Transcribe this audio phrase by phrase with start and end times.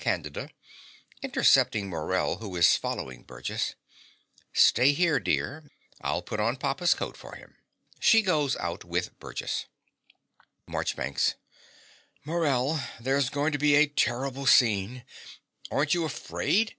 [0.00, 0.50] CANDIDA
[1.22, 3.76] (intercepting Morell, who is following Burgess).
[4.52, 5.70] Stay here, dear:
[6.00, 7.54] I'll put on papa's coat for him.
[8.00, 9.66] (She goes out with Burgess.)
[10.66, 11.34] MARCHBANKS.
[12.24, 15.04] Morell: there's going to be a terrible scene.
[15.70, 16.74] Aren't you afraid?